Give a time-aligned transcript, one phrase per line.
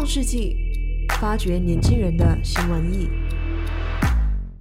[0.00, 0.56] 创世纪，
[1.20, 3.06] 发掘年轻人的新玩意。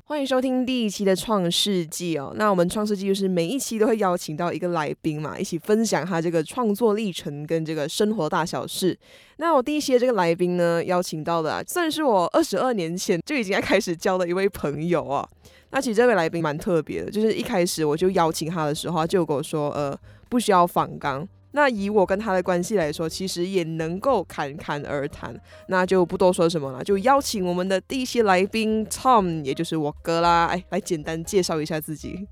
[0.04, 2.34] 欢迎收听第一期的创世纪哦。
[2.36, 8.99] 那我们创世纪就是每一期都会邀请到一个来宾嘛，一起分享他这个创作历程跟这个生活大小事。
[9.38, 15.26] 那我第一期的这个来宾呢，邀请到的、啊、算是我二十二年前就已经在开始交的一位朋友啊。
[15.70, 21.26] 那其实这位来宾蛮特别的，就是一开始我就邀请他的时候，他就跟我说，呃，不需要访纲。
[21.52, 25.35] 那以我跟他的关系来说，其实也能够侃侃而谈，
[25.67, 32.27] 那就不多说什么了，就邀请我们的第一期来宾 Tom，也就是我哥啦，哎，来简单介绍一下自己。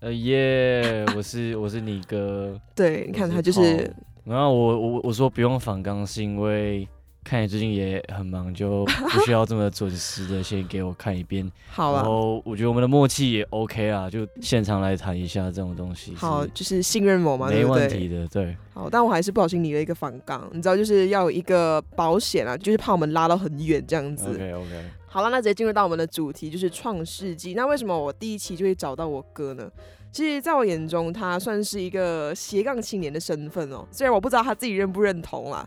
[0.00, 2.58] 呃耶，我是我是你哥。
[2.74, 3.94] 对，你看他就是。
[4.24, 6.88] 然后我我我说不用反刚，是因为。
[7.24, 11.50] 看你最近也很忙，就不需要这么准时的先给我看一遍。
[11.70, 16.14] 好了，然后我觉得我们的默契也 OK 啊，就现场来谈一下这种东西。
[16.16, 18.56] 好，就是信任我嘛，没问题的，对，对。
[18.74, 24.28] 好，但我还是不小心离了一个反纲，你知道，就是要有一个保险啊，就是怕我们拉到很远这样子。
[24.28, 24.84] OK OK。
[25.06, 27.54] 好了，那直接进入到我们的主题，就是创世纪。
[27.54, 29.70] 那为什么我第一期就会找到我哥呢？
[30.10, 33.86] 其实，在我眼中，他算是一个斜杠青年的身份哦。
[33.90, 35.66] 虽然我不知道他自己认不认同啦。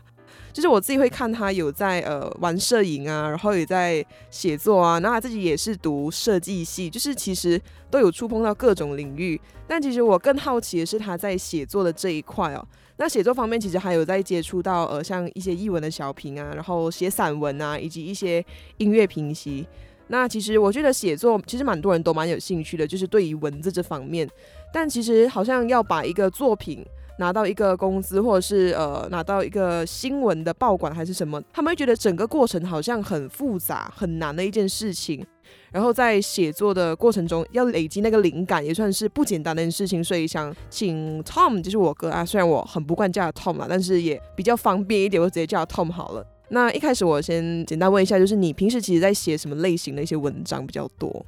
[0.56, 9.38] 就是我自己会看他有在呃玩摄影啊，然后也在写作啊，那他自己也是读设计系，就是其实都有触碰到各种领域。
[9.66, 12.68] 但其实我更好奇的是他在写作的这一块哦。
[12.96, 18.42] 那写作方面其实还有在接触到呃像一些译文的小品啊，然后写散文啊，以及一些
[18.78, 19.68] 音乐评析。
[20.06, 24.26] 那其实我觉得写作其实蛮多人都蛮有兴趣的，就是对于文字这方面。
[24.72, 26.82] 但其实好像要把一个作品。
[27.18, 35.24] 拿到一个工资，或者是呃拿到一个新闻的报馆还是什么，他们会觉得整个过程好像很复杂、很难的一件事情。
[35.70, 40.02] 然后在写作的过程中，要累积那个灵感，也算是不简单的一件事情。
[40.02, 46.26] 所以想请 Tom，就是我哥啊，虽然我很不惯叫 Tom 啦，但是也比较方便一点，我直接叫 Tom 好了。
[46.48, 51.24] 那一开始我先简单问一下，就是你平时其实在写什么类型的一些文章比较多？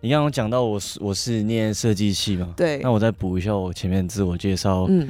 [0.00, 2.54] 你刚刚讲到我是我是念设计系嘛？
[2.56, 2.78] 对。
[2.78, 5.08] 那我再补一下我前面自我介绍，嗯，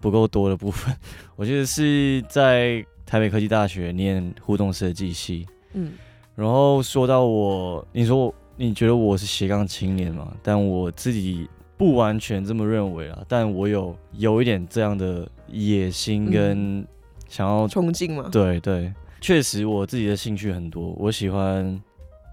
[0.00, 0.94] 不够多的部分。
[1.36, 5.92] 我觉得是在台北科技大学念互动设计系，嗯。
[6.34, 10.32] 然后说到我，你说你觉得我是斜杠青年嘛？
[10.42, 11.46] 但我自己
[11.76, 13.22] 不完全这么认为啊。
[13.28, 16.82] 但我有有一点这样的野心跟
[17.28, 18.30] 想要冲劲嘛？
[18.32, 18.90] 对对，
[19.20, 21.78] 确实我自己的兴趣很多，我喜欢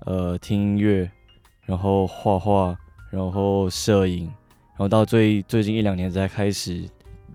[0.05, 1.11] 呃听音乐。
[1.67, 2.75] 然后画画，
[3.11, 6.83] 然后摄影，然后到最最近一两年才开始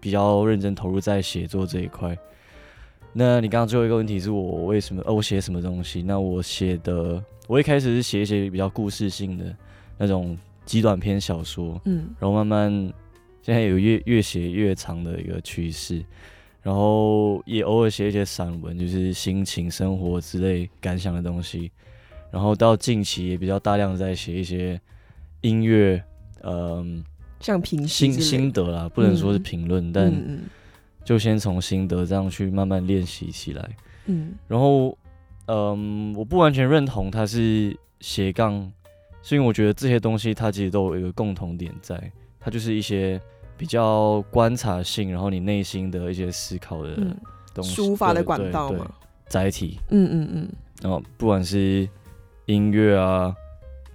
[0.00, 2.16] 比较认真投入在写作这一块。
[3.12, 5.02] 那你刚刚最后一个问题是我为什么？
[5.04, 6.02] 呃，我写什么东西？
[6.02, 9.54] 那我写的，我一开始是写一些比较故事性的
[9.98, 10.34] 那种
[10.64, 12.92] 极短篇小说，嗯，然后慢慢
[13.42, 16.02] 现在有越越写越长的一个趋势，
[16.62, 21.70] 然后也偶尔写一些散文，就是心情、生活之类感想的东西。
[22.32, 24.80] 然后到近期也比较大量在写一些
[25.42, 26.02] 音乐，
[26.40, 27.04] 嗯、呃，
[27.38, 30.38] 像评心心得啦，不能说是评论，嗯、但
[31.04, 33.70] 就先从心得这样去慢慢练习起来。
[34.06, 34.96] 嗯，然后，
[35.46, 38.72] 嗯、呃，我不完全认同它是斜杠，
[39.22, 42.10] 是因为我觉得这些东西它其实都有一个共同点在，
[42.40, 43.20] 它就是一些
[43.58, 46.96] 比较观察性，然后你内心的一些思考的
[47.52, 48.90] 东西，抒发的管道嘛，
[49.28, 49.78] 载体。
[49.90, 50.48] 嗯嗯嗯，
[50.80, 51.88] 然后不管是
[52.52, 53.34] 音乐啊，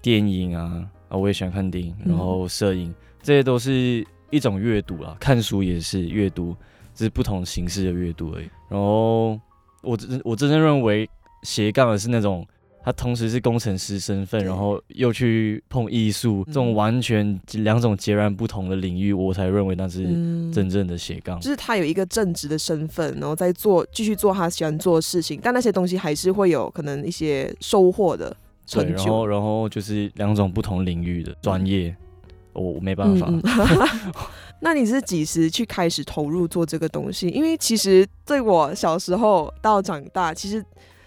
[0.01, 5.15] 电影啊，啊，我也喜欢看电影，然后摄影，这些都是一种阅读啦。
[5.19, 6.55] 看书也是阅读，
[6.95, 8.49] 只是不同形式的阅读而已。
[8.69, 9.39] 然后
[9.83, 11.09] 我真我真正认为
[11.43, 12.45] 斜杠的是那种，
[12.83, 20.03] 他同时是工程师身份，然后又去碰艺术，这种完全两种截然不同的领域，我才认为那是
[20.51, 21.39] 真正的斜杠。
[21.39, 28.35] 就是他有一个正职的身份，然后在做继续做他喜欢做的事情，但那些东西还是会有可能一些收获的。
[28.69, 31.95] 对，然后然后就是两种不同领域的专业，
[32.53, 33.27] 我、我、没办法。
[33.29, 33.87] 嗯嗯
[34.59, 37.27] 那你是几时去开始投入做这个东西？
[37.29, 40.65] 因为其实对我小时候到长大，其实，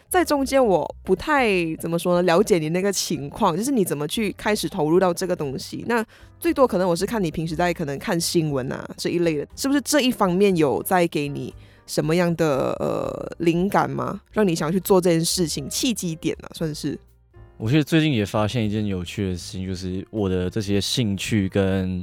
[0.08, 5.84] 在中间我不太怎么说呢，了解你那个情况，就是你怎么去开始投入到这个东西？
[5.88, 6.04] 那
[6.38, 11.52] 最多可能我是看你平时在可能看新闻啊这一类的，是不是这一方面有在给你
[11.86, 14.20] 什么样的呃灵感吗？
[14.30, 16.96] 让你想要去做这件事情，契机点啊，算是。
[17.60, 22.02] 我觉得最近也发现一件有趣的事情，就是我的这些兴趣跟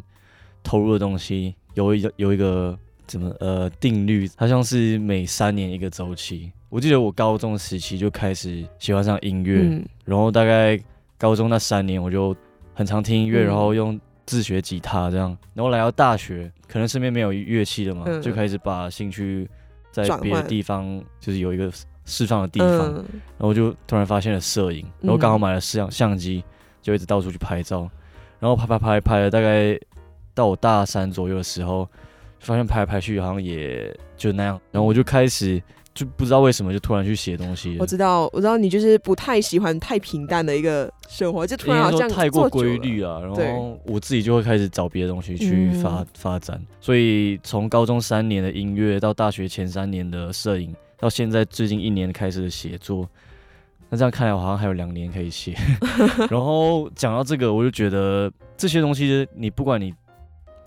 [0.62, 2.78] 投入的东西有一个有一个
[3.08, 6.52] 怎么呃定律，它像是每三年一个周期。
[6.70, 10.80] 我记得我高中时期就开始喜欢上音乐，嗯、然后大概
[11.18, 12.36] 高中那三年我就
[12.76, 15.36] 很常听音乐，嗯、然后用自学吉他这样。
[15.56, 19.50] 然后来到大学，可能身边没有乐器了嘛，嗯、就开始把兴趣
[19.92, 21.72] 在别的地方，就是有一个。
[22.08, 23.06] 释放的地方，嗯、
[23.38, 26.44] 然后就突然发现了摄影，然后刚好买了摄像相机，
[26.82, 27.88] 就一直到处去拍照，
[28.40, 29.80] 然后拍拍拍拍了大概
[30.34, 31.88] 到我大三左右的时候，
[32.40, 35.62] 发现拍来拍去好像也就那样，然后我就开始。
[35.98, 37.76] 就不知道为什么就突然去写东西。
[37.80, 43.20] 我知道，我知道你就是不太喜欢太平淡的一个生活，就突然好像太过规律了。
[43.20, 46.64] 然后我自己就会开始找别的东西去发发展。
[46.80, 53.08] 所以从高中三年的音乐到大学前三年的摄影，到现在最近一年开始的写作，
[53.90, 55.56] 那这样看来我好像还有两年可以写。
[56.30, 59.94] 然后讲到这个，我就觉得这些东西，你不管你。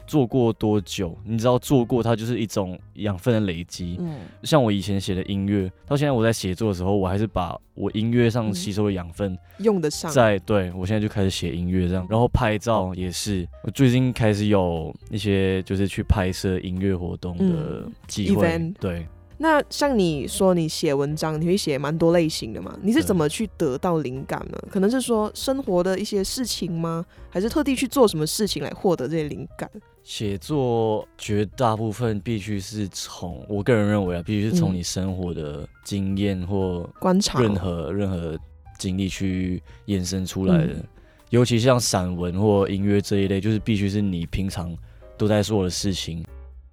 [0.06, 1.17] 做过多久？
[1.25, 3.97] 你知道做过它就是一种养分的累积。
[4.00, 10.11] 嗯，像我以前写的音乐，到现在我在写作的时候，我还是把我音乐上吸收的养分用得上。
[10.11, 13.47] 在对我现在就开始写音乐这样，然后拍照也是。
[13.62, 18.49] 我最近开始有一些就是去拍摄音乐活动的机会。
[18.49, 19.06] 嗯、对。
[19.42, 22.78] 那像你说你写文章，你会写蛮多类型的嘛？
[22.82, 24.58] 你是怎么去得到灵感呢？
[24.70, 27.02] 可能是说生活的一些事情吗？
[27.31, 29.70] 还是特地去做什么事情来获得这些灵感？
[30.02, 38.38] 写作绝大部分必须是从我个人认为啊，必须是从你生活的经验或观察任何任何
[38.78, 40.84] 经历去延伸出来的。
[41.31, 44.76] 尤其像散文或音乐这一类，就是必须是你平常
[45.16, 46.19] 都在做的事情，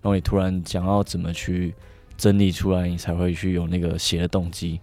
[0.01, 1.73] 然后你突然想要怎么去。
[2.17, 4.79] 整理出来，你才会去有那个写的动机。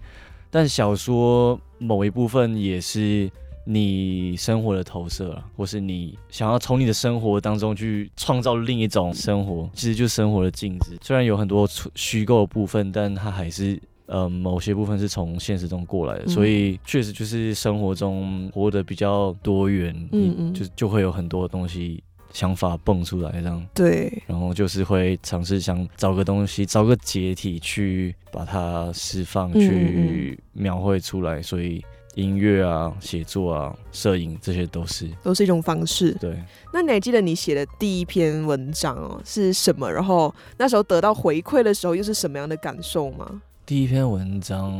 [0.50, 3.28] 但小说某一部分也是
[3.66, 10.96] 你生活的投射啊，或是你想要从你的生活当中去创造另一种生活，其实就是生活的镜子。
[11.02, 22.02] 虽然有很多虚构的部分，但它还是呃某些部分是从现实中过来的，所以确实就是生活中活得比较多元，嗯嗯，就就会有很多东西。
[22.34, 31.40] 想法蹦出来，这样对，然后就是会尝试想找个东西，找个解体去把它释放，去描绘出来。
[31.40, 31.82] 所以
[32.16, 36.12] 音乐啊、写作啊、摄影这些都是都是一种方式。
[36.20, 36.36] 对，
[36.72, 39.88] 那你还记得你写的第一篇文章哦是什么？
[39.90, 43.40] 然后那时候得到回馈的时候又是什么样的感受吗？
[43.64, 44.72] 第一篇文章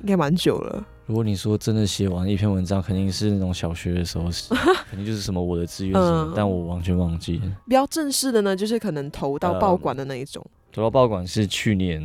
[0.00, 0.86] 应该蛮久了。
[1.06, 4.24] 如果你说真的写完一篇文章，肯定是那种小学的时候，
[4.88, 7.44] 肯定就是什么我的志愿什么，嗯、但我完全忘记了。
[7.66, 10.44] 比较正式的呢，就是可能投到报馆的那一种。
[10.72, 12.00] 投到报馆是去年，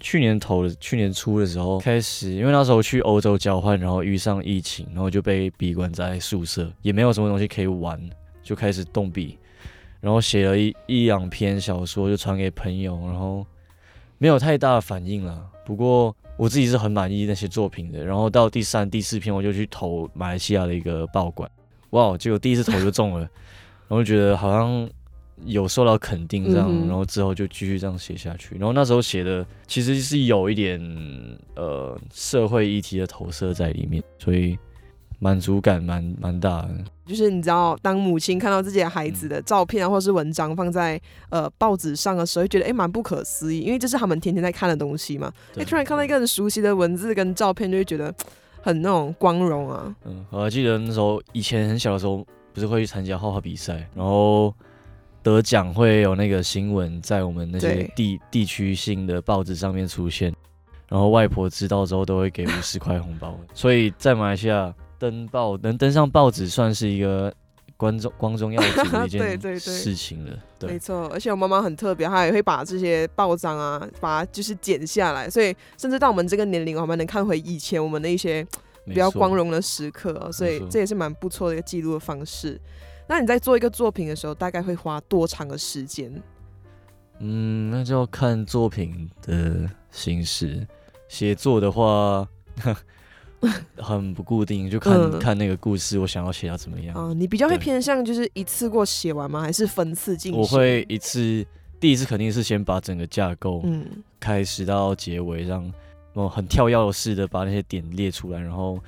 [0.00, 8.00] 去年投的，去年初的时候开始，因为那时候去欧洲交换，然后遇上疫情，然后就被闭关在宿舍，也没有什么东西可以玩，
[8.42, 9.38] 就开始动笔，
[10.00, 13.46] 然后写了一一两篇小说，就传给朋友，然后
[14.18, 15.46] 没有太大的反应了。
[15.64, 18.04] 不过我自己是很满意那些作品的。
[18.04, 21.50] 然后到第三、第四篇，我就去投马来西亚的一个报馆，
[21.90, 22.16] 哇！
[22.16, 23.20] 结果第一次投就中了，
[23.88, 24.88] 然后觉得好像
[25.44, 28.56] 有受到肯定这样，然后之后就继续这样写下去。
[28.56, 30.80] 然后那时候写的其实是有一点
[31.54, 34.58] 呃社会议题的投射在里面，所以。
[35.22, 45.32] 满足感蛮蛮大的，就是你知道，当母亲看到自己的孩子的照片啊，或者是文章放在呃报纸上的时候，会觉得哎蛮不可思议，因为这是他们天天在看的东西嘛。
[45.56, 48.12] 哎，突然看到一个很熟悉的文字跟照片，就会觉得
[48.62, 49.94] 很那种光荣啊。
[50.04, 54.52] 嗯，我还记得那时候以前很小的时候，不是会去参加画画比赛，然后
[55.22, 60.34] 得奖会有那个新闻在我们那些地地区性的报纸上面出现，
[60.88, 64.74] 然后外婆知道之后都会给五十块红包，所以在马来西亚。
[65.02, 67.34] 登报能登上报纸，算是一个
[67.76, 70.30] 光宗光宗耀祖的 一件事情了。
[70.60, 71.08] 对，对，对，对，没错。
[71.08, 78.46] 而且我妈妈很特别，她也会把这些报章啊，把它就是剪下来，所以甚至到我们这个年龄，我们能看回以前我们的一些
[78.86, 80.30] 比较光荣的时刻，哦。
[80.30, 82.60] 所以这也是蛮不错的一个记录的方式。
[83.08, 86.12] 那你在做一个作品的时候，大概会花多长的时间？
[87.18, 90.64] 嗯，那就要看作品的形式。
[91.08, 92.28] 写作的话。
[93.76, 96.94] 很不固定，就看、嗯、看那个故事，我想要写到怎么样。
[96.96, 99.40] 啊，你比较会偏向就是一次过写完吗？
[99.40, 100.40] 还是分次进行？
[100.40, 101.44] 我会一次，
[101.80, 103.84] 第一次肯定是先把整个架构，嗯，
[104.20, 105.72] 开始到结尾，让
[106.14, 108.78] 哦很跳跃式的把那些点列出来，然后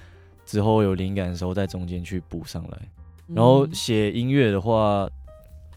[0.47, 2.79] 之后有灵感的时候在中间去补上来。
[3.27, 5.09] 然后写音乐的话，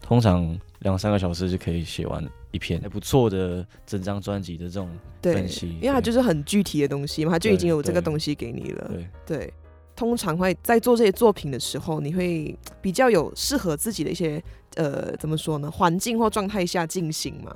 [0.00, 2.22] 通常两三个小时就可以写完。
[2.50, 4.88] 一篇还不错的整张专辑的这种
[5.22, 8.90] 分析，因为它就是很具体的东西嘛，它就已经有这个东西给你了。
[9.26, 9.52] 对对，
[9.94, 14.42] 通常会在做这些作品的时候，你会比较有适合自己的一些
[14.76, 17.54] 呃，怎么说呢，环境或状态下进行嘛？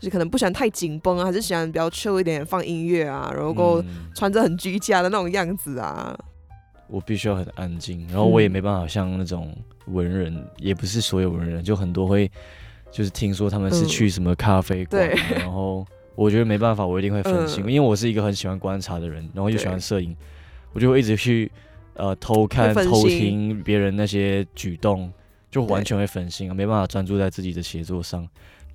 [0.00, 3.82] 就是可能不喜欢太紧绷啊，还是喜欢比较 chill 一点，放音乐啊，然后
[4.14, 6.12] 穿着很居家的那种样子啊。
[6.18, 6.24] 嗯、
[6.88, 12.28] 我必须要很安静，然后我也没办法像那种文人，嗯、也不是所有文人，就很多会。
[12.94, 15.84] 就是听说他们是去什么咖啡馆，嗯、然后
[16.14, 20.16] 我觉得没办法，我一定会分心，嗯、因为我是一个很喜欢观察的人，然后又喜欢摄影，
[20.72, 21.50] 我就会一直去
[21.94, 25.12] 呃偷看、偷听别人那些举动，
[25.50, 28.24] 就完全会分心啊，没办法专注在自己的写作上。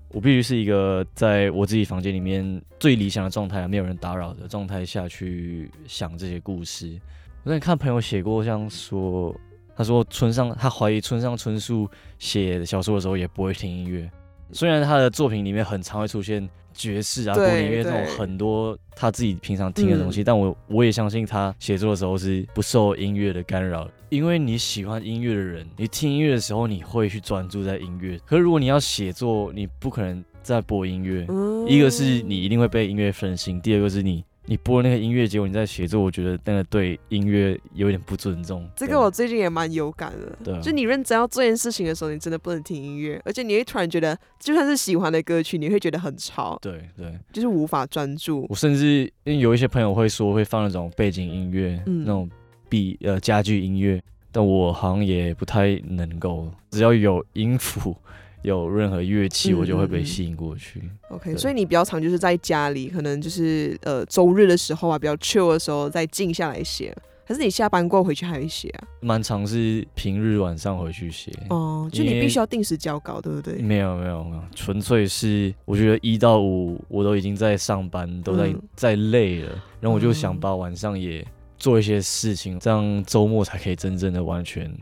[0.09, 6.99] 我必须是一个在我自己房间里面最理想的状态啊，没有人打扰的状态下去想这些故事。
[7.43, 9.33] 我在看朋友写过，像说
[9.79, 14.11] 他说村上，他怀疑村上春树写小说的时候也不会听音乐，
[14.51, 16.49] 虽然他的作品里面很常会出现。
[16.71, 34.23] 爵士啊，古典音乐这种很多他自己平常听的东西，嗯、但我我也相信他写作的时候是不受音乐的干扰，因为你喜欢音乐的人，你听音乐的时候你会去专注在音乐，可是如果你要写作，你不可能在播音乐，嗯、一个是你一定会被音乐分心，第二个是你。
[34.49, 38.67] 你播那个音乐，结果你在写作，我觉得那个对音乐有点不尊重。
[38.75, 40.35] 这个我最近也蛮有感的。
[40.43, 46.57] 对啊，就你认真要做件事情的时候，你真的不能听音乐，而且你会突然觉得，就算是喜欢的歌曲，你会觉得很吵。
[46.63, 48.47] 对对，就是无法专注。
[48.49, 52.27] 我甚至因为有一些朋友会说会放那种背景音乐，嗯、那种
[52.67, 54.01] B 呃家具音乐，
[54.31, 57.95] 但我好像也不太能够，只要有音符。
[58.41, 60.79] 有任何乐器，我就会被吸引过去。
[60.83, 66.95] 嗯、OK，所以你比较常就是在家里，可能就是呃周日的时候啊，比较 chill 的时候再静下来写，
[67.27, 68.87] 可是你下班过回去还会写啊？
[69.01, 71.31] 蛮常是平日晚上回去写。
[71.49, 73.55] 哦，就你必须要定时交稿，对不对？
[73.55, 79.49] 没有没有没有，纯粹是我觉得一到五我都已经在上班，都在、嗯、在累了，
[79.81, 81.25] 然后我就想把晚上也
[81.57, 84.73] 做一些事情，这样周末才可以真正的完全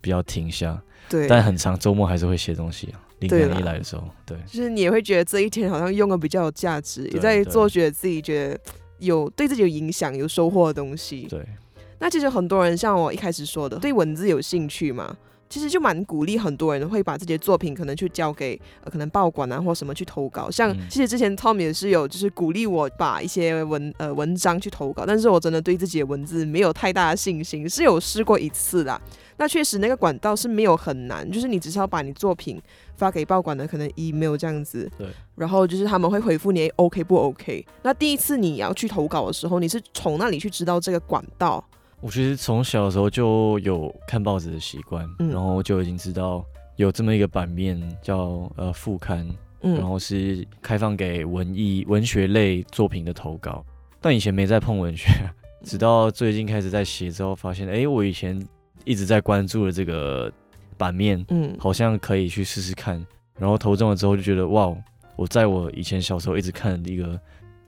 [0.00, 0.80] 不要停下。
[1.10, 3.02] 对，但很长，周末还是会写东西啊。
[3.18, 8.58] 灵感一来的时候，对，对，就是你也会觉得这一天好像用的比较有价值，也在做觉得自己觉得
[8.98, 11.26] 有对自己有影响、有收获的东西。
[11.28, 11.44] 对，
[11.98, 15.14] 那其实很多人像我一开始说的，对文字有兴趣嘛。
[15.50, 20.48] 其实就蛮鼓励很多人会把自己的作品可能去交给、呃、可能报馆啊或什么去投稿。
[20.48, 28.98] 像其实之前 Tom 也是有就是鼓励我把一些文呃文章去投稿，但是我真的对自己的文字没有太大的信心，是有试过一次的。
[29.38, 32.60] 那确实那个管道是没有很难，就是你只是要把你作品
[32.94, 37.66] 发给报馆的可能 email 这样子，对，然后就是他们会回复你 OK 不 OK。
[37.82, 41.64] 那第一次你要去投稿的时候，你是从那里去知道这个管道？
[42.00, 46.42] 我其实从小的时候就有看报纸的习惯，嗯、然后就已经知道
[46.76, 49.28] 有这么一个版面叫呃副刊，
[49.60, 53.62] 嗯、然后是开放给文艺文学类作品的投稿。
[54.00, 55.08] 但以前没在碰文学，
[55.62, 58.42] 直到最近开始在写之后，发现哎，我以前
[58.84, 60.32] 一直在关注的这个
[60.78, 63.04] 版面，嗯，好像可以去试试看。
[63.38, 64.74] 然后投中了之后，就觉得哇，
[65.16, 67.20] 我在我以前小时候一直看的一个。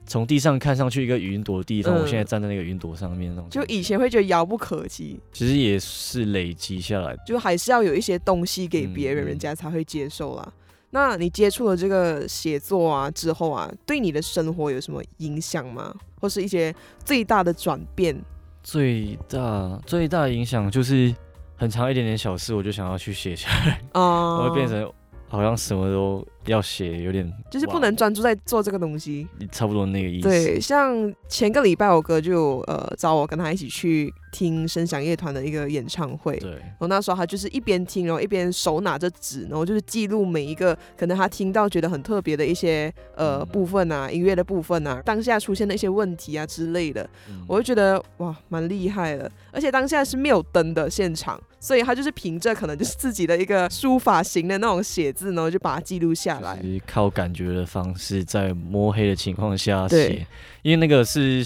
[0.05, 10.53] 从地上看上去一个云朵的地方，嗯、我现在站在那个云朵上面那种，就以前会觉得遥不可及，其实也是累积下来，就还是要有一些东西给别人，嗯、人家才会接受啦。
[10.91, 15.93] 那你接触了这个写作啊之后啊，对你的生活有什么影响吗？
[16.19, 18.15] 或是一些最大的转变？
[18.61, 21.13] 最大最大的影响就是
[21.55, 24.91] 很长一点点小事，我就想要去写下来，啊、我，会变成。
[25.29, 30.27] 好像什么都要写，有点就是不能专注在做这个东西，差不多那个意思。
[30.27, 36.51] 对，像前个礼拜我哥就呃找我跟他一起去听声响乐团的一个演唱会，对。
[36.51, 49.29] 然后那时候他就是一边听，然后一边手拿着纸，然后就是记录每一个可能他听到觉得很特别的一些呃、嗯、部分啊，音乐的部分啊，当下出现的一些问题啊之类的，嗯、我就觉得哇蛮厉害的。
[49.51, 55.33] 而且当下是没有灯的现场，所以他就是凭着可能就是自己的一个书法型的那种写字。
[55.33, 60.25] 然后就把它记录下来，靠感觉的方式，在摸黑的情况下写。
[60.61, 61.43] 因为那个是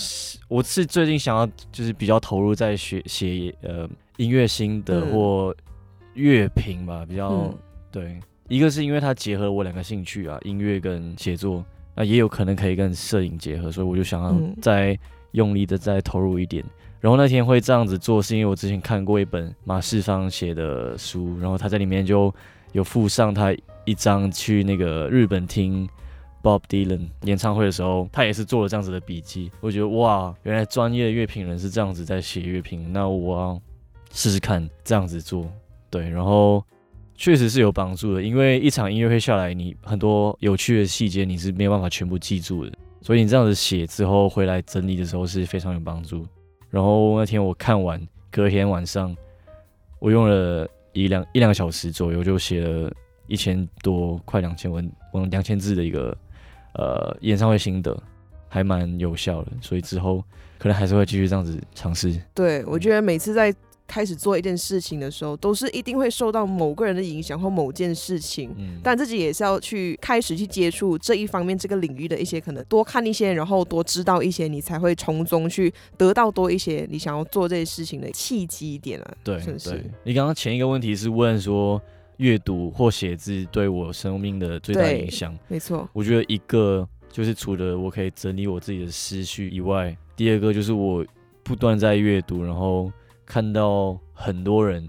[0.48, 5.56] 我是最近想要，就是比较投入在学写呃音乐心得或
[6.14, 7.58] 乐评吧，比较、嗯、
[7.92, 8.20] 对。
[8.48, 11.64] 一个是因为它结合了我两个兴趣啊，音乐跟写作，
[11.96, 14.98] 那也有可能可以跟摄影结合，所以我就想要再
[15.32, 16.64] 用力的再投入一点。
[16.64, 22.34] 嗯、然后那天会这样子做，是因为我之前看过一本马世芳写的书，然后他在里面就。
[22.74, 23.56] 有附上他
[23.88, 25.88] 一张去那个日本听
[26.44, 29.50] Bob Dylan 演唱会的时候，他也是做了这样子的笔记。
[29.62, 33.62] 我觉得哇，原来专业的乐评人是这样子在写乐评，那我要
[34.12, 35.50] 试试看这样子做。
[35.90, 36.62] 对，然后
[37.16, 46.28] 确实是有帮助的，因为一场音乐会下来，你很多有趣的细节你是没有办法全部记住的，所以你这样子写之后回来整理的时候是非常有帮助。
[46.70, 49.16] 然后那天我看完，隔天晚上
[50.00, 50.68] 我用了。
[50.94, 52.92] 一两一两个小时左右就写了
[53.28, 56.18] 一千多，快两千文，文两千字的一个
[56.74, 57.98] 呃演唱会心得，
[58.48, 60.24] 还蛮有效的，所以之后
[60.58, 62.20] 可能还是会继续这样子尝试。
[62.34, 63.54] 对，我觉得每次在
[63.86, 68.54] 开始做一件事情的时候，都是一定会受到某个人的影响或某件事情。
[68.58, 79.14] 嗯，但自己也是要去开始去接触这一方面这个领域的一些可能，多看一些，然后多知道一些，你才会从中去得到多一些你想要做这些事情的契机点啊。
[79.24, 79.70] 对，是不是？
[79.70, 79.92] 对。
[80.04, 81.82] 你刚刚前一个问题是问说
[82.18, 85.88] 阅读或写字对我生命的最大影响，没错。
[85.94, 91.06] 我觉得一个就是除了我可以整理我自己的思绪以外，第二个就是我
[91.44, 92.92] 不断在阅读，然后
[93.26, 94.88] 看到很多人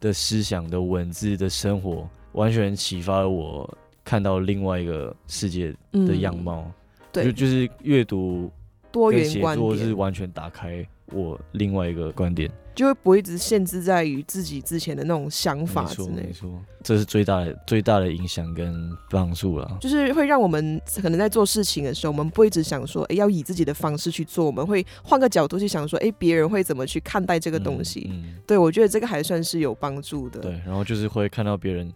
[0.00, 6.64] 的思想的文字的生活，完全启发了我看到另外一个世界的样貌。
[6.66, 6.72] 嗯、
[7.12, 8.50] 对，就就是阅读
[8.90, 12.50] 多元观点是完全打开我另外一个观点。
[12.76, 16.24] 就会不会一直限制在于自己之前的那种想法之内。
[16.26, 16.48] 没错，
[16.84, 19.78] 这是最大的最大的影响跟帮助了。
[19.80, 28.08] 就是会让我们可能在做事情的时候，我们不会一直想说，哎，要以自己的方式去做，我们会换个角度去想说，哎，别人会怎么去看待这个东西。
[28.10, 30.40] 嗯，嗯对，我觉得这个还算是有帮助的。
[30.40, 31.90] 对，然后就是会看到别人，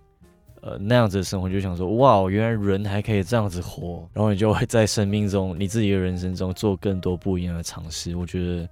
[0.63, 4.09] 呃，那样子的生活，就想说，哇，原来人还可以这样子活。
[4.15, 8.17] 然后你就会在生命中，你自己的人生中做更多不一样的尝试。
[8.17, 8.67] 我觉得。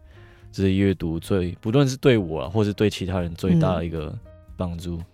[0.50, 4.16] 这是阅读最，不论是对我啊，或是对其他人最大的一个
[4.56, 4.96] 帮助。
[4.96, 5.04] 嗯、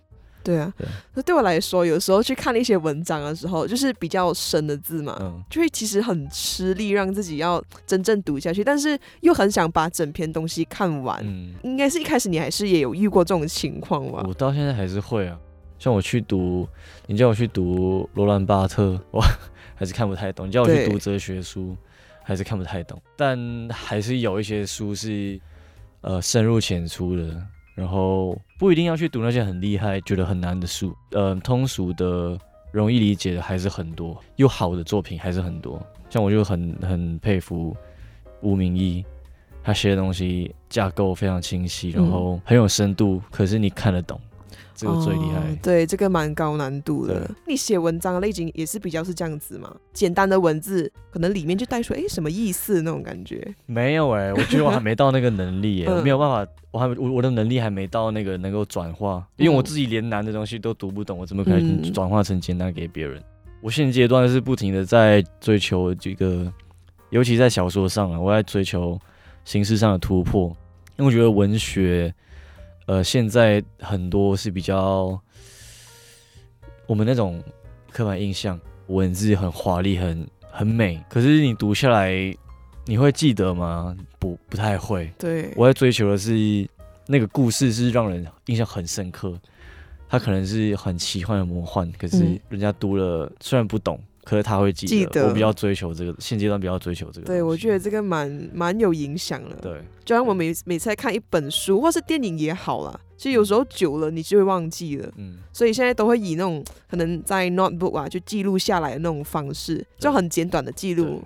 [0.43, 0.73] 对啊，
[1.13, 11.19] 那对，对我来说，有时候去看一些文章的时候，就是比较深的字嘛，嗯、就会其实很吃力，让自己要真正读下去，但是又很想把整篇东西看完。
[11.23, 14.23] 嗯，应该是一开始你还是也有遇过这种情况吧？
[14.27, 15.37] 我到现在还是会啊，
[15.77, 16.67] 像我去读，
[17.07, 19.21] 你叫我去读罗兰巴特，我
[19.75, 21.75] 还是看不太懂；你叫我去读哲学书。
[22.27, 25.39] 还是看不太懂，但还是有一些书是
[26.01, 27.39] 呃深入浅出的，
[27.75, 32.35] 然后不一定要去读那些很厉害、觉得很难的书，呃，通俗的、
[32.71, 35.79] 容易理解的还是很多，又好的作品还是很多。
[36.09, 37.77] 像我就很很佩服
[38.41, 39.05] 吴明义，
[39.63, 44.19] 他写的东西架构非常清晰，然后很有深度，可是你看得懂。
[44.75, 47.31] 这个最厉害，哦，对，这个蛮高难度的。
[47.47, 49.73] 你写文章的类型也是比较是这样子嘛？
[49.93, 53.55] 简单的文字，可能里面就带出哎什么意思那种感觉。
[53.65, 63.17] 没有哎，我觉得我还没到那个能力哎， 嗯、我没有办法，我还我我的能力还没到那个能够转化，因为我自己连难的东西都读不懂，我怎么可能转化成简单给别人？
[63.17, 63.23] 嗯、
[63.61, 66.51] 我现阶段是不停的在追求这个，
[67.11, 68.99] 尤其在小说上啊，我在追求
[69.45, 70.49] 形式上的突破，
[70.97, 72.13] 因为我觉得文学。
[72.85, 75.19] 呃，现在很多是比较
[76.85, 77.43] 我们那种
[77.91, 81.03] 刻板印象，文字很华丽，很很美。
[81.09, 82.13] 可是你读下来，
[82.85, 83.95] 你会记得吗？
[84.19, 85.11] 不，不太会。
[85.17, 86.67] 对，我在追求的是
[87.07, 89.33] 那个故事是让人印象很深刻，
[90.07, 93.99] 它可能是很奇幻的魔幻，可是人家读了虽然不懂。
[94.25, 97.27] 可是他会记得，记得我比较追求这个，现阶段比较追求这个。
[97.27, 99.55] 对，我觉得这个蛮蛮有影响的。
[99.61, 105.07] 对，就像我每每次在看一本书或是电影也好啦，其实有时候久了你就会忘记了。
[105.17, 105.37] 嗯。
[105.53, 111.23] 所以现在都会以那种可能在 notebook 啊，就记录下来的那种方式，就很简短的记录，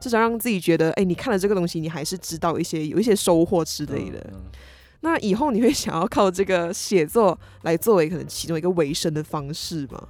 [0.00, 4.18] 至少让自己觉得，哎，你看了这个东西，你还是知道一些有一些收获之类的。
[4.32, 4.40] 嗯嗯、
[5.02, 10.08] 那以后你会想要靠这个写作来作为可能其中一个维生的方式吗？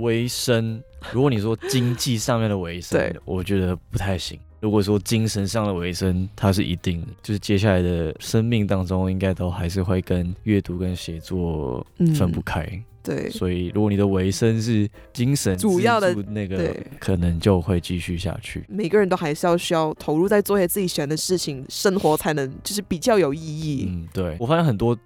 [0.00, 0.82] 维生，
[1.12, 4.38] 如果你说经济上面的维生，对我觉得不太行。
[4.58, 12.62] 如果说精神上的维生，它是一定的，就是接下来的生命当中，应该都还是会跟阅读跟写作分不开。
[12.62, 18.64] 嗯、对，所以如果你的维生是精神主要的那个，可能就会继续下去。
[18.66, 23.86] 每个人都还是要需要投入在做一些自己喜欢的事情，生活才能就是比较有意义。
[23.88, 24.96] 嗯，对，我发现很多。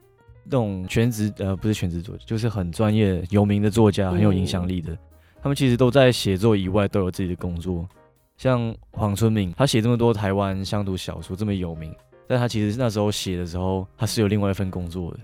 [0.51, 4.99] 这种全职呃，不是全职作家，就是很专业有名的作家，很有影响力的，嗯、
[5.41, 7.89] 他们其实都在写作以外都有自己的工作。
[8.37, 11.95] 像黄春明，他写这么多台湾乡土小说这么有名，
[12.27, 15.21] 但他其实那时候写的时候，他是有另外一份工作的。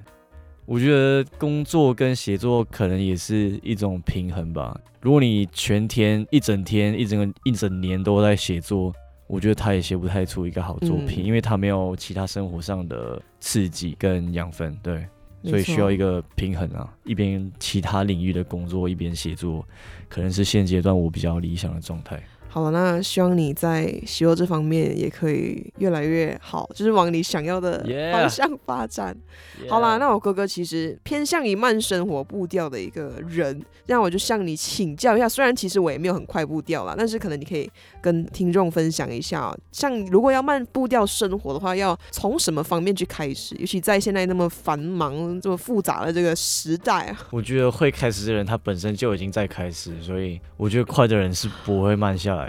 [0.65, 4.79] 我觉得工作跟写作可能也是一种平衡吧。
[5.01, 8.93] 如果你全天一整天一整个一整年都在写作，
[9.29, 15.07] 我觉得他也写不太出一个好作品，嗯、因为他没有其他生活上的刺激跟养分，对，
[15.51, 19.67] 所以需要一个平衡啊，一边其他领域的工作，一边写作，
[20.09, 22.23] 可能是现阶段我比较理想的状态。
[22.57, 29.14] 好了，那希望你在写作这方面也可以越来越好，就是往你想要的方向发展。
[29.62, 29.69] Yeah.
[29.69, 35.29] 好啦，那我哥哥其实偏向于慢生活步调的一个人，让我就向你请教一下。
[35.29, 43.55] 虽然其实我也没有很快步调啦，但是可能你可以跟听众分享一下，像如果要慢步调生活的话，要从什么方面去开始？
[43.59, 52.46] 尤其在现在那么繁忙、这么复杂的这个时代啊，我觉得会开始的人他本身就已经在开始，所以我觉得快的人是不会慢下来。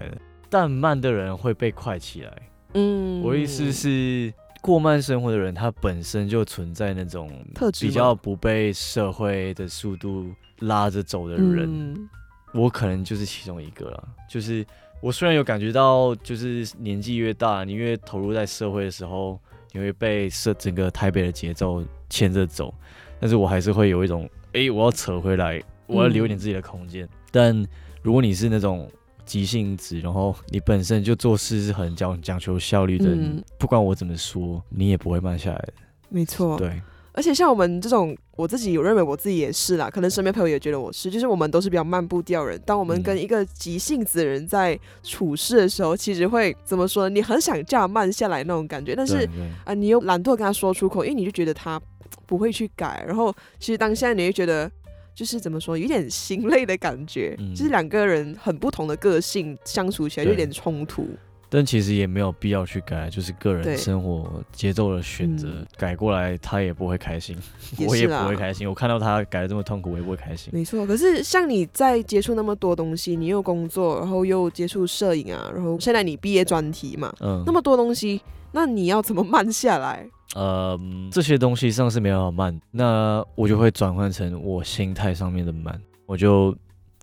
[0.50, 2.32] 但慢的人会被快起来。
[2.74, 7.32] 嗯，我意思是，过慢生活的人，他本身就存在那种
[7.80, 10.28] 比较不被社会的速度
[10.60, 11.66] 拉着走的人。
[11.68, 12.10] 嗯
[12.54, 14.08] 我可能就是其中一个了。
[14.28, 14.66] 就是
[15.02, 19.38] 我虽然有感觉到，就是年纪越大，你越投入在社会的时候，
[19.74, 22.74] 你会被社整个台北的节奏牵着走。
[23.20, 27.06] 但是我还是会有一种，哎、欸，我要扯回来，我要留一点自己的空间。
[27.06, 27.68] 嗯、但
[28.02, 28.90] 如果你是那种
[29.28, 33.16] 急性子，然后你本身就做事是很讲讲求效率的
[33.60, 35.74] 不管我怎么说，你也不会慢下来的。
[36.10, 36.82] 没错，对。
[37.12, 42.62] 而且像我们这种，我自己有认为我自己也是啦，可能身边朋友也觉得我是，就是我们都是比较慢步调人。
[42.64, 47.10] 当我们跟一个急性子的人在处事的时候，嗯、其实会怎么说呢？
[47.10, 51.82] 你很想叫他慢下来那种感觉，但是啊、呃，你又懒惰跟他说出口，因为你就觉得他
[52.28, 53.04] 不会去改。
[53.08, 54.72] 然后其实当下你会觉得，
[55.18, 61.08] 就是怎么说，有点心累的感觉，嗯、就是两个人很不同的个性相处起来就有点冲突。
[61.50, 67.36] 但其实也没有必要去改，就是个人生活节奏的选择，嗯、改过来他也不会开心，
[67.80, 68.70] 也我也不会开心。
[68.70, 70.52] 我看到他改的这么痛苦，我也不会开心。
[70.54, 78.22] 没错，可是像你在接触那么多东西，你又工作，然后又接触摄影啊，然后现在你毕业专题嘛，嗯，那么多东西，
[78.58, 80.04] 那你要怎么慢下来？
[80.34, 80.76] 呃，
[81.14, 86.56] 这些东西上是没办法慢，那我就会转换成我心态上面的慢，我就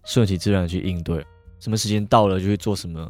[0.05, 1.25] 顺其自然去应对，
[1.61, 3.09] 什么时间到了就去做什么。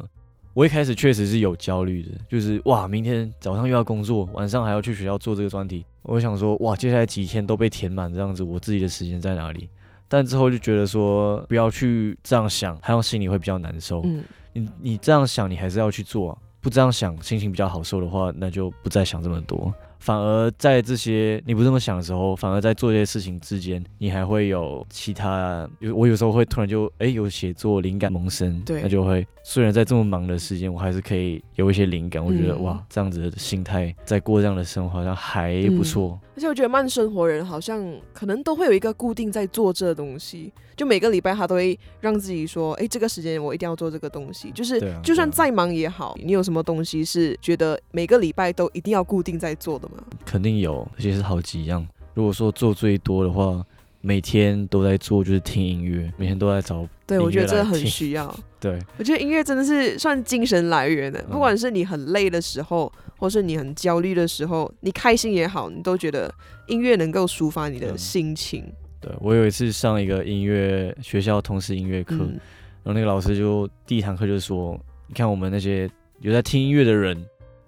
[0.53, 5.83] 我一开始确实是有焦虑的，就是哇，明天早上又要工作，晚上还要去学校做这个专题。
[6.03, 9.67] 我想说，哇，接下来几天都被填满这样子，我自己的时间在哪里？
[10.07, 14.01] 但之后就觉得说，不要去这样想，好像心里会比较难受。
[14.05, 16.37] 嗯，你你这样想，你还是要去做啊。
[16.65, 19.71] 不这样想，心情比较好受的话，那就不再想这么多。
[19.99, 25.69] 反而在这些你不这么想的时候，反而在做这些事情之间，你还会有其他。
[25.77, 32.25] 有我有时候会突然就哎、欸、有写作灵感萌生，对，那就会虽然在这么忙的时间，我还是可以有一些灵感。
[32.25, 36.24] 我觉得、嗯、哇，这样子的心态在过这样的生活好像还不错、嗯。
[36.35, 37.81] 而且我觉得慢生活人好像
[38.13, 44.51] 可能都会有一个固定在做这东西，就每个礼拜他都会让自己说，哎、欸，这个时间我一定要做这个东西。
[44.51, 50.03] 就是、啊、就算再忙也好，你有什么东西是觉得每个礼拜都一定要固定在做的吗？
[50.25, 51.87] 肯定有，而且是好几样。
[52.13, 53.65] 如果说做最多的话，
[54.05, 56.87] 每天都在做就是听音乐，每天都在找。
[57.07, 58.31] 对，我觉得真的很需要。
[58.61, 61.23] 对，我觉得音乐真的是算精神来源的。
[61.23, 66.31] 不管是你很累的时候，嗯、或是你很焦虑的时候，你开心也好，你都觉得
[66.67, 68.63] 音乐能够抒发你的心情。
[68.67, 72.39] 嗯、对，我有一次上一个音乐学校通识音乐课，嗯、
[72.83, 75.89] 然后那个老师就第一堂课就说：“你看我们那些
[76.19, 77.17] 有在听音乐的人。”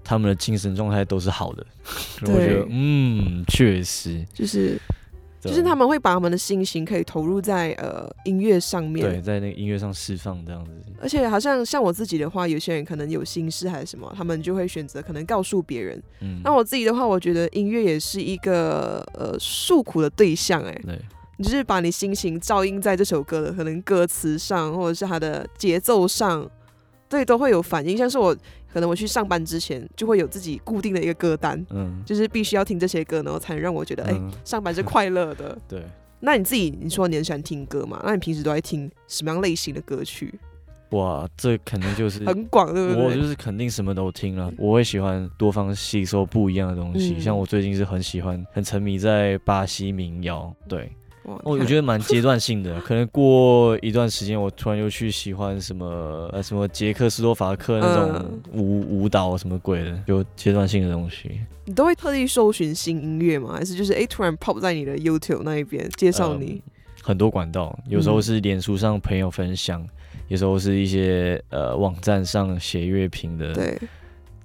[0.10, 1.66] 他们的精神状态都是好的，
[2.24, 4.80] 对我觉得，嗯，确实，就是，对
[5.40, 10.72] 就是他们会把他们的心情可以投入在呃音乐上面，对，在那个音乐上释放这样子。
[11.00, 16.02] 而且好像像我自己的话，有些人可能有心事还是什么，他们就会选择可能告诉别人。
[16.22, 21.00] 嗯，那我自己的话，我觉得音乐也是一个呃诉苦的对象，哎，对，
[21.38, 26.50] 你就是把你心情照应在这首歌的可能歌词上，或者是它的节奏上。
[27.10, 27.98] 对，都会有反应。
[27.98, 28.36] 像是我，
[28.72, 35.58] 可能我去上班之前，就会有自己固定的一个歌单，嗯，就是必须要听这些歌，然后才能让我觉得，哎、嗯，上班是快乐的。
[35.68, 35.84] 对，
[36.20, 38.02] 那你自己，你说你很喜欢听歌嘛？
[38.06, 40.34] 那你平时都在听什么样类型的歌曲？
[40.92, 43.04] 哇，这肯定就是 很广，对不对？
[43.04, 44.52] 我就是肯定什么都听了。
[44.58, 47.16] 我会喜欢多方吸收不一样的东西。
[47.18, 50.92] 嗯、像我最近是很喜欢，很沉迷在巴西民谣，对。
[51.28, 61.42] 我我觉得蛮阶段性的，可能过一段时间，我突然又去喜欢什么呃什么捷克斯洛伐克那种舞、嗯、舞蹈什么鬼的，有阶段性的东西。
[61.66, 63.56] 你都会特地搜寻新音乐吗？
[63.58, 66.72] 还是就是哎、欸、突然 pop 在你的 YouTube 那一边介绍你、嗯？
[67.04, 69.90] 很多管道，有时候是脸书上朋友分享，嗯、
[70.30, 73.78] 有时候是一些呃网站上写乐评的，对，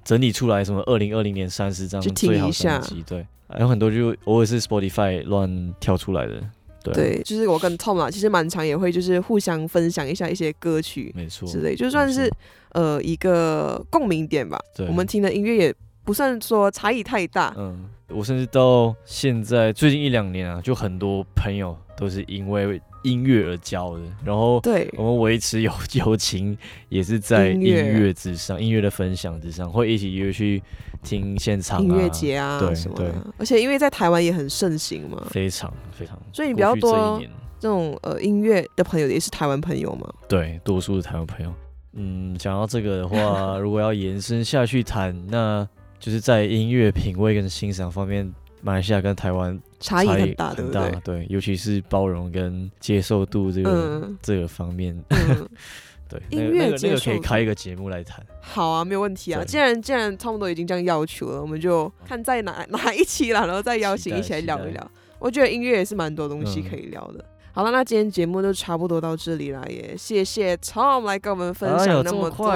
[0.02, 6.42] 整理出来什么二零二零年三十张最好专辑，对，还有很多就偶尔是 Spotify 乱跳出来的。
[6.82, 12.30] 对，对，就是我跟 Tom 啊，其实蛮常也会就是互相分享一下一些歌曲，没错，之类，就算是
[12.72, 14.58] 呃一个共鸣点吧。
[14.74, 17.54] 对，我们听的音乐也不算说差异太大。
[17.56, 26.56] 嗯，我甚至到现在最近一两年啊，就很多朋友都是因为音乐而交的，然后对我们维持友友情
[26.88, 30.62] 也是在音乐之上，音乐的分享之上，会一起约去
[31.02, 33.10] 听现场、啊、音乐节啊对什么的。
[33.10, 36.18] 对而且因为在台湾也很盛行嘛，非常非常。
[36.32, 37.20] 所以你比较多
[37.58, 40.12] 这种呃音乐的朋友也是台湾朋友吗？
[40.28, 41.52] 对，多数是台湾朋友。
[41.94, 45.66] 嗯，讲到这个的话， 如果要延伸下去谈，那
[45.98, 48.32] 就是在音乐品味跟欣赏方面。
[48.64, 50.90] 马来西亚跟台湾差异很大，对不对？
[51.04, 55.48] 对，尤其是包容跟接受度这个、嗯、这个方面，嗯、
[56.08, 58.24] 对，音乐那个、可以开一个节目来谈。
[58.40, 59.44] 好啊，没有问题啊。
[59.44, 64.90] 既然既然差不多已经这样要求了，我们就看在哪 哪一期了，然后再邀请一起来聊一聊。
[65.18, 67.18] 我觉得音乐也是蛮多东西可以聊的。
[67.18, 72.50] 嗯好了，那今天节目就差不多到这里了，也谢谢 Tom 来跟我们分享那么多。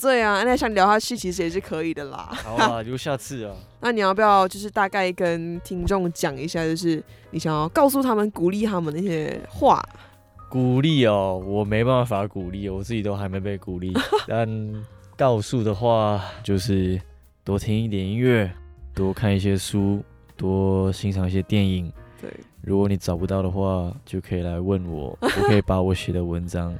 [0.00, 2.30] 对啊，那想聊下去其实也是可以的啦。
[2.32, 3.54] 好啊，留下次啊。
[3.80, 9.82] 那你要不要就是大概跟听众讲一下，就是你想要告诉他们、鼓励他们那些话？
[10.48, 13.92] 鼓励哦，我没办法鼓励，我自己都还没被鼓励。
[14.26, 14.48] 但
[15.14, 16.98] 告诉的话，就是
[17.44, 18.50] 多听一点音乐，
[18.94, 20.02] 多看一些书，
[20.38, 21.92] 多欣赏一些电影。
[22.18, 22.32] 对。
[22.62, 26.74] 如果你找不到的话，就可以来问我， 我可以把我写的文章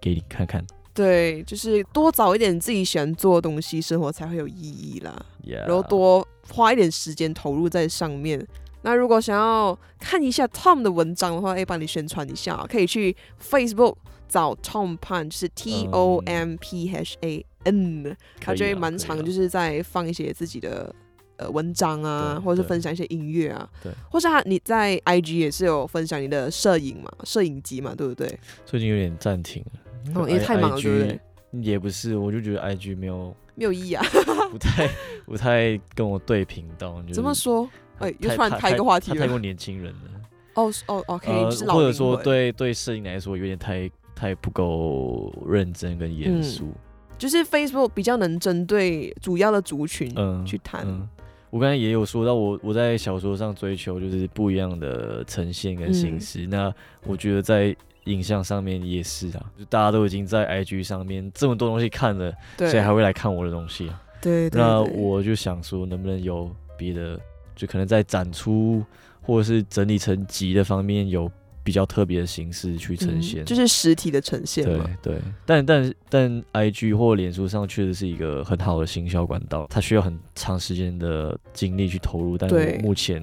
[0.00, 0.64] 给你看看。
[0.92, 5.26] 对，就是多找一点自己喜欢做的东西，生活才会有意义啦。
[5.44, 8.46] 然后多花一点时间投入在上面。
[8.82, 13.96] 那如果想要看一下 Tom 的文章的话，哎，帮你宣传一下，可以去 Facebook
[14.28, 20.94] 找 Tom Phan，就是 T O M P H A N，、嗯、他就会蛮常就是在放一些自己的。
[21.36, 28.38] 呃，文章啊，或者是分享一些音乐啊，对，或是他你在 IG 也是有分享你的摄影嘛，摄影机嘛，对不对？
[28.64, 31.20] 最近有点暂停了，哦，因为太忙了，对不对？
[31.60, 34.04] 也不是，我就觉得 IG 没有没有意义啊，
[34.50, 34.88] 不太
[35.24, 37.02] 不太跟我对频道。
[37.12, 37.68] 怎么说？
[37.98, 40.10] 哎，又突然开一个话题了，太过年轻人了。
[40.54, 46.72] 哦哦，OK，就是或者说对对摄影来说有点太太不够认真跟严肃。
[47.16, 50.12] 就是 Facebook 比较能针对主要的族群
[50.44, 51.08] 去谈。
[51.54, 56.46] 我刚才也有说到我，我我在小说上追求就是不一样的呈现跟形式。
[56.46, 56.74] 嗯、那
[57.06, 64.02] 我觉得在影像上面也是啊，就大家都已经在 IG 上面这么多东西看了，对谁还会来看我的东西啊？
[64.20, 67.16] 对，对，对，那我就想说，能不能有别的，
[67.54, 68.84] 就可能在展出
[69.22, 71.30] 或者是整理成集的方面有。
[71.64, 74.84] 比较特别的形式去呈现，嗯，就是实体的呈现嘛。
[75.02, 83.22] 对对，但但但，IG 或脸书上确实是一个很好的行销管道，它需要很长时间的精力去投入，但我目前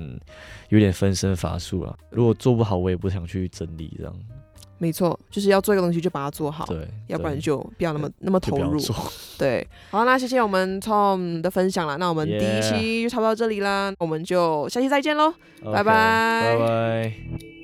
[0.69, 1.95] 有点分身乏术了。
[2.09, 4.13] 如果做不好，我也不想去整理这样。
[4.79, 8.79] 没错，就是要做一个东西就把它做好，对，要不然就不要那么那么投入。
[8.79, 8.89] 对，
[9.37, 11.99] 对，好，那谢谢我们 Tom 的分享了。
[11.99, 15.31] 那我们第一期就差不多到这里啦.我们就下期再见喽，
[15.63, 17.60] 拜拜 bye。